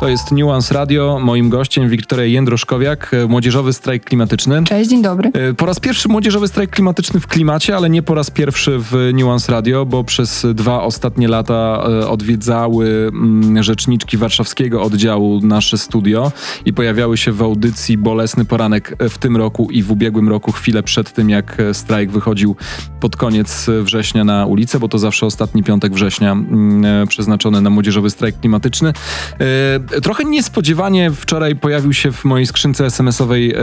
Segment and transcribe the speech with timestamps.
[0.00, 1.18] To jest Nuance Radio.
[1.22, 4.64] Moim gościem Wiktoria Jędroszkowiak, e, Młodzieżowy Strajk Klimatyczny.
[4.64, 5.30] Cześć, dzień dobry.
[5.34, 9.10] E, po raz pierwszy Młodzieżowy Strajk Klimatyczny w klimacie, ale nie po raz pierwszy w
[9.14, 16.32] Nuance Radio, bo przez dwa ostatnie lata e, odwiedzały mm, rzeczniczki warszawskiego oddziału nasze studio
[16.64, 20.82] i pojawiały się w audycji Bolesny Poranek w tym roku i w ubiegłym roku, chwilę
[20.82, 22.56] przed tym, jak strajk wychodził
[23.00, 28.10] pod koniec września na ulicę, bo to zawsze ostatni piątek września mm, przeznaczony na Młodzieżowy
[28.10, 28.92] Strajk Klimatyczny.
[30.02, 33.60] Trochę niespodziewanie wczoraj pojawił się w mojej skrzynce SMS-owej, e,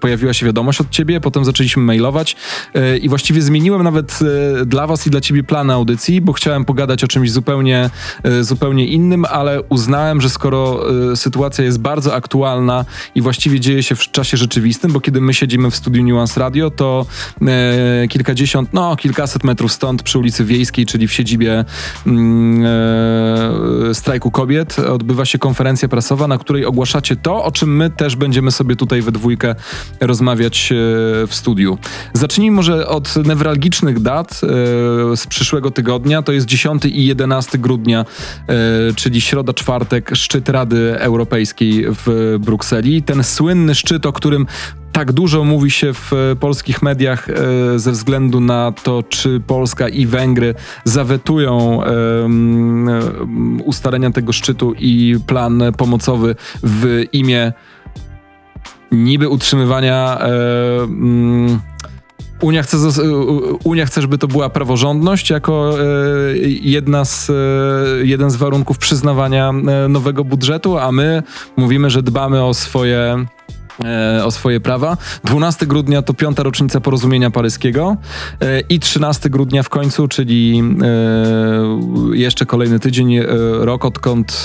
[0.00, 2.36] pojawiła się wiadomość od ciebie, potem zaczęliśmy mailować
[2.74, 4.18] e, i właściwie zmieniłem nawet
[4.62, 7.90] e, dla was i dla ciebie plan audycji, bo chciałem pogadać o czymś zupełnie,
[8.22, 13.94] e, zupełnie innym, ale uznałem, że skoro sytuacja jest bardzo aktualna i właściwie dzieje się
[13.94, 17.06] w czasie rzeczywistym, bo kiedy my siedzimy w studiu Nuance Radio, to
[18.08, 21.64] kilkadziesiąt, no kilkaset metrów stąd przy ulicy Wiejskiej, czyli w siedzibie
[22.06, 22.64] mm,
[23.94, 28.16] strajku kobiet, kobiet odbywa się konferencja prasowa, na której ogłaszacie to, o czym my też
[28.16, 29.54] będziemy sobie tutaj we dwójkę
[30.00, 30.76] rozmawiać e,
[31.26, 31.78] w studiu.
[32.12, 36.22] Zacznijmy może od newralgicznych dat e, z przyszłego tygodnia.
[36.22, 38.04] To jest 10 i 11 grudnia,
[38.48, 38.54] e,
[38.94, 43.02] czyli środa, czwartek, szczyt Rady Europejskiej w Brukseli.
[43.02, 44.46] Ten słynny szczyt, o którym
[44.96, 47.34] tak dużo mówi się w e, polskich mediach e,
[47.78, 51.80] ze względu na to, czy Polska i Węgry zawetują
[53.64, 57.52] ustalenia tego szczytu i plan pomocowy w imię
[58.92, 60.18] niby utrzymywania.
[62.40, 62.76] Unia chce,
[63.64, 65.84] Unia chce, żeby to była praworządność jako e,
[66.62, 67.32] jedna z,
[68.02, 69.52] jeden z warunków przyznawania
[69.88, 71.22] nowego budżetu, a my
[71.56, 73.35] mówimy, że dbamy o swoje E,
[74.24, 74.96] o swoje prawa.
[75.24, 77.96] 12 grudnia to piąta rocznica porozumienia paryskiego
[78.40, 83.20] e, i 13 grudnia w końcu, czyli e, jeszcze kolejny tydzień,
[83.60, 84.44] rok odkąd,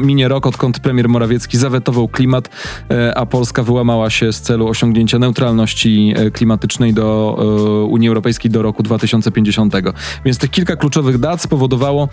[0.00, 2.48] minie rok odkąd premier Morawiecki zawetował klimat,
[3.14, 7.36] a Polska wyłamała się z celu osiągnięcia neutralności klimatycznej do
[7.90, 9.74] Unii Europejskiej do roku 2050.
[10.24, 12.08] Więc tych kilka kluczowych dat spowodowało,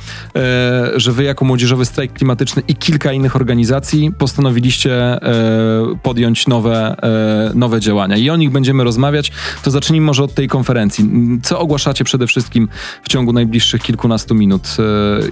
[0.95, 5.19] że wy jako Młodzieżowy Strajk Klimatyczny i kilka innych organizacji postanowiliście
[6.03, 8.18] podjąć nowe nowe, e, nowe działania.
[8.18, 9.31] I o nich będziemy rozmawiać.
[9.63, 11.09] To zacznijmy może od tej konferencji.
[11.44, 12.69] Co ogłaszacie przede wszystkim
[13.03, 14.84] w ciągu najbliższych kilkunastu minut e,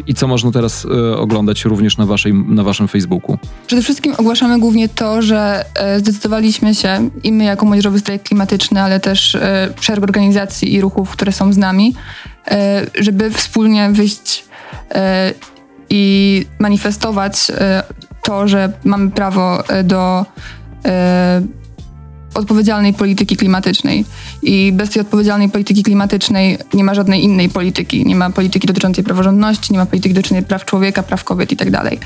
[0.07, 3.37] i co można teraz e, oglądać również na, waszej, na waszym Facebooku?
[3.67, 5.65] Przede wszystkim ogłaszamy głównie to, że
[5.97, 9.37] zdecydowaliśmy się i my jako Młodzieżowy Strajk Klimatyczny, ale też
[9.81, 11.95] szereg organizacji i ruchów, które są z nami,
[12.99, 14.45] żeby wspólnie wyjść
[15.89, 17.51] i manifestować
[18.23, 20.25] to, że mamy prawo do
[20.85, 21.41] Uh,
[22.37, 24.05] odpowiedzialnej polityki klimatycznej.
[24.43, 28.05] I bez tej odpowiedzialnej polityki klimatycznej nie ma żadnej innej polityki.
[28.05, 31.71] Nie ma polityki dotyczącej praworządności, nie ma polityki dotyczącej praw człowieka, praw kobiet i tak
[31.71, 31.99] dalej.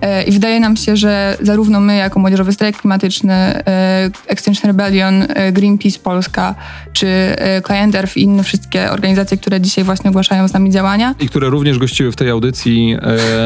[0.00, 5.26] E, I wydaje nam się, że zarówno my, jako Młodzieżowy Strajk Klimatyczny, e, Extinction Rebellion,
[5.52, 6.54] Greenpeace Polska,
[6.92, 7.36] czy
[7.66, 11.14] Client Earth i inne wszystkie organizacje, które dzisiaj właśnie ogłaszają z nami działania.
[11.20, 12.96] I które również gościły w tej audycji,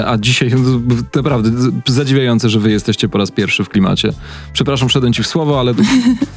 [0.06, 0.50] a dzisiaj
[1.16, 1.50] naprawdę
[1.86, 4.12] zadziwiające, że wy jesteście po raz pierwszy w klimacie.
[4.52, 5.74] Przepraszam, wszedłem ci w słowo, ale E,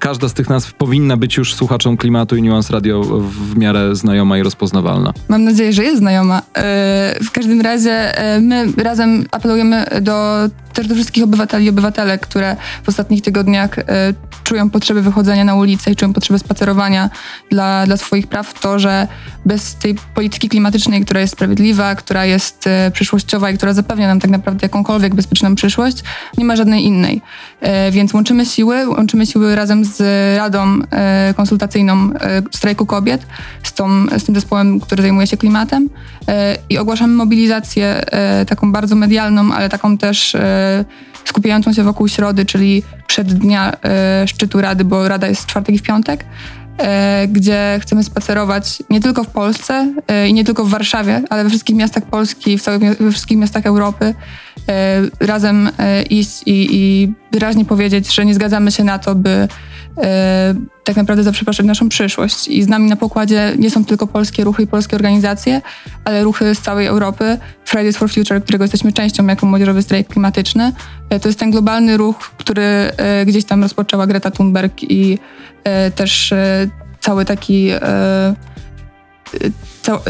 [0.00, 4.38] każda z tych nazw powinna być już słuchaczom klimatu i Nuance Radio w miarę znajoma
[4.38, 5.12] i rozpoznawalna.
[5.28, 6.42] Mam nadzieję, że jest znajoma.
[6.56, 10.38] E, w każdym razie e, my razem apelujemy do
[10.78, 13.84] też do wszystkich obywateli i obywatelek, które w ostatnich tygodniach e,
[14.44, 17.10] czują potrzebę wychodzenia na ulicę i czują potrzebę spacerowania
[17.50, 19.08] dla, dla swoich praw, to, że
[19.46, 24.20] bez tej polityki klimatycznej, która jest sprawiedliwa, która jest e, przyszłościowa i która zapewnia nam
[24.20, 26.02] tak naprawdę jakąkolwiek bezpieczną przyszłość,
[26.38, 27.22] nie ma żadnej innej.
[27.60, 29.98] E, więc łączymy siły, łączymy siły razem z
[30.38, 30.78] Radą
[31.36, 32.10] Konsultacyjną
[32.50, 33.26] Strajku Kobiet,
[33.62, 35.88] z, tą, z tym zespołem, który zajmuje się klimatem
[36.70, 38.04] i ogłaszamy mobilizację
[38.46, 40.36] taką bardzo medialną, ale taką też
[41.24, 45.74] skupiającą się wokół środy, czyli przed dnia e, szczytu Rady, bo Rada jest w czwartek
[45.74, 46.24] i w piątek,
[46.78, 51.44] e, gdzie chcemy spacerować nie tylko w Polsce e, i nie tylko w Warszawie, ale
[51.44, 52.64] we wszystkich miastach Polski, w
[53.00, 54.14] we wszystkich miastach Europy,
[55.20, 55.68] razem
[56.10, 59.48] iść i, i wyraźnie powiedzieć, że nie zgadzamy się na to, by
[60.84, 62.48] tak naprawdę zaprzepaszczać naszą przyszłość.
[62.48, 65.62] I z nami na pokładzie nie są tylko polskie ruchy i polskie organizacje,
[66.04, 67.38] ale ruchy z całej Europy.
[67.64, 70.72] Fridays for Future, którego jesteśmy częścią jako młodzieżowy strajk klimatyczny.
[71.10, 75.18] E, to jest ten globalny ruch, który e, gdzieś tam rozpoczęła Greta Thunberg i
[75.64, 76.68] e, też e,
[77.00, 77.80] cały taki e,
[79.88, 80.00] cał,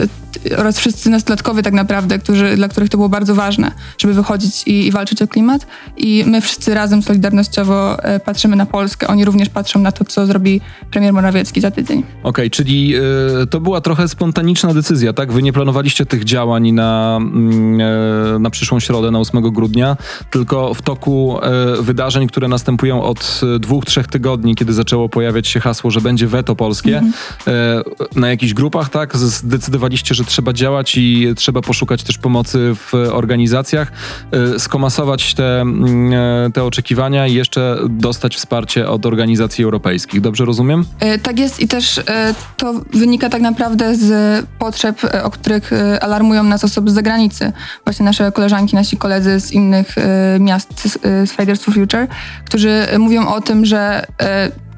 [0.58, 4.86] oraz wszyscy nastolatkowie tak naprawdę, którzy, dla których to było bardzo ważne, żeby wychodzić i,
[4.86, 5.66] i walczyć o klimat.
[5.96, 9.06] I my wszyscy razem solidarnościowo e, patrzymy na Polskę.
[9.06, 10.60] Oni również patrzą na to, co zrobi
[10.90, 12.02] premier Morawiecki za tydzień.
[12.22, 12.94] Okej, czyli
[13.42, 15.32] y, to była trochę spontaniczna decyzja, tak?
[15.32, 19.96] Wy nie planowaliście tych działań na, mm, e, na przyszłą środę, na 8 grudnia,
[20.30, 25.48] tylko w toku e, wydarzeń, które następują od e, dwóch, trzech tygodni, kiedy zaczęło pojawiać
[25.48, 27.02] się hasło, że będzie weto polskie,
[27.46, 27.82] e,
[28.16, 29.16] na jakichś grupach, tak?
[29.16, 29.67] Zdecydowaliście,
[30.14, 33.92] że trzeba działać i trzeba poszukać też pomocy w organizacjach,
[34.30, 36.12] e, skomasować te, mm,
[36.46, 40.20] e, te oczekiwania i jeszcze dostać wsparcie od organizacji europejskich.
[40.20, 40.84] Dobrze rozumiem?
[41.00, 46.42] E, Tak jest i też e, to wynika tak naprawdę z potrzeb, o których alarmują
[46.42, 47.52] nas osoby z zagranicy.
[47.84, 49.94] Właśnie nasze koleżanki, nasi koledzy z innych
[50.40, 52.06] miast z, Fridays for Future,
[52.44, 54.06] którzy mówią o tym, że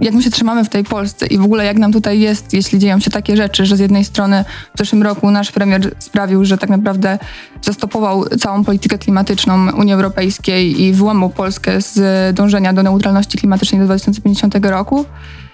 [0.00, 2.78] jak my się trzymamy w tej Polsce i w ogóle jak nam tutaj jest, jeśli
[2.78, 4.44] dzieją się takie rzeczy, że z jednej strony
[4.74, 7.18] w zeszłym roku nasz premier sprawił, że tak naprawdę
[7.62, 12.00] zastopował całą politykę klimatyczną Unii Europejskiej i wyłamał Polskę z
[12.34, 15.04] dążenia do neutralności klimatycznej do 2050 roku.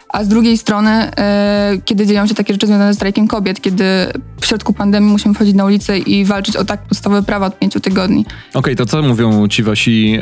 [0.08, 3.84] A z drugiej strony, e, kiedy dzieją się takie rzeczy związane z strajkiem kobiet, kiedy
[4.40, 7.80] w środku pandemii musimy wchodzić na ulicę i walczyć o tak podstawowe prawa od pięciu
[7.80, 8.26] tygodni.
[8.54, 10.18] Okej, to co mówią ci wasi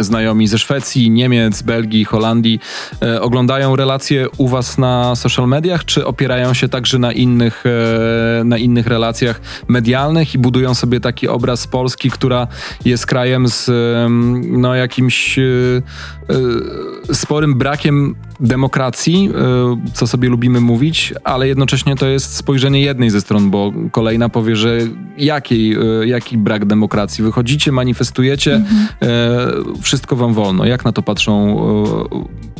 [0.00, 2.60] znajomi ze Szwecji, Niemiec, Belgii, Holandii?
[3.02, 8.44] E, oglądają relacje u was na social mediach, czy opierają się także na innych, e,
[8.44, 12.46] na innych relacjach medialnych i budują sobie taki obraz Polski, która
[12.84, 13.70] jest krajem z
[14.48, 15.42] no, jakimś e,
[17.10, 23.10] e, sporym brakiem demokracji, e, co sobie lubimy mówić, ale jednocześnie to jest spojrzenie jednej
[23.10, 24.78] ze stron, bo kolejna powie, że
[25.16, 27.24] jakiej, e, jaki brak demokracji.
[27.24, 28.64] Wychodzicie, manifestujecie,
[29.02, 29.46] e,
[29.80, 30.64] wszystko wam wolno.
[30.64, 31.28] Jak na to patrzą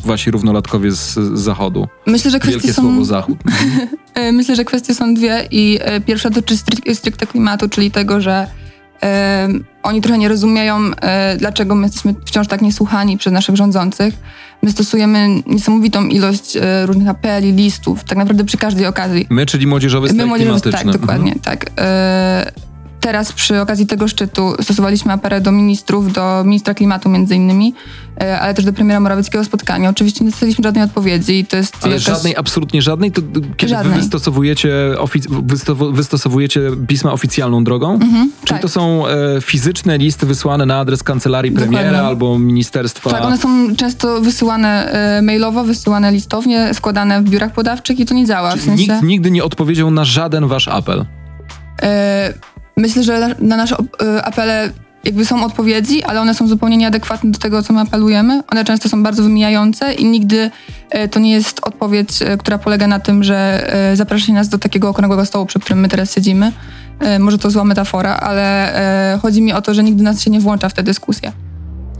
[0.05, 1.87] wasi równolatkowie z, z zachodu?
[2.05, 2.81] Myślę, że kwestie Wielkie są...
[2.81, 3.37] słowo zachód.
[4.33, 6.57] Myślę, że kwestie są dwie i pierwsza dotyczy
[6.93, 8.47] stricte klimatu, czyli tego, że
[9.83, 14.13] oni trochę nie rozumieją, e, dlaczego my jesteśmy wciąż tak niesłuchani przez naszych rządzących.
[14.61, 19.27] My stosujemy niesamowitą ilość e, różnych apeli, listów, tak naprawdę przy każdej okazji.
[19.29, 20.91] My, czyli młodzieżowy My strajk młodzieżowy, klimatyczny.
[20.91, 21.71] tak, dokładnie, tak.
[23.09, 27.73] Teraz przy okazji tego szczytu stosowaliśmy apelę do ministrów, do ministra klimatu między innymi,
[28.21, 29.89] e, ale też do premiera Morawieckiego spotkania.
[29.89, 32.05] Oczywiście nie dostaliśmy żadnej odpowiedzi to jest Ale jakaś...
[32.05, 33.99] żadnej, absolutnie żadnej, to d- kiedy wy Żadnej.
[33.99, 37.93] wystosowujecie, ofic- wystow- wystosowujecie pisma oficjalną drogą?
[37.93, 38.61] Mhm, Czyli tak.
[38.61, 39.11] to są e,
[39.41, 42.07] fizyczne listy wysłane na adres kancelarii premiera Dokładnie.
[42.07, 43.09] albo ministerstwa?
[43.09, 48.13] Tak, one są często wysyłane e, mailowo, wysyłane listownie, składane w biurach podawczych i to
[48.13, 48.55] nie działa.
[48.55, 51.05] W sensie, Nikt nigdy nie odpowiedział na żaden wasz apel.
[51.81, 52.33] e,
[52.79, 54.71] myślę, że na, na nasze e, apele
[55.03, 58.43] jakby są odpowiedzi, ale one są zupełnie nieadekwatne do tego, co my apelujemy.
[58.51, 60.51] One często są bardzo wymijające i nigdy
[60.89, 64.57] e, to nie jest odpowiedź, e, która polega na tym, że zaprasza się nas do
[64.57, 66.51] takiego okrągłego stołu, przy którym my teraz siedzimy.
[67.19, 70.69] Może to zła metafora, ale chodzi mi o to, że nigdy nas się nie włącza
[70.69, 71.31] w tę dyskusję.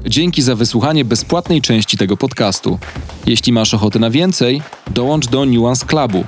[0.06, 2.80] Dzięki za wysłuchanie bezpłatnej części tego podcastu.
[3.26, 4.62] Jeśli masz ochotę na więcej,
[4.92, 6.24] dołącz do Nuance Clubu.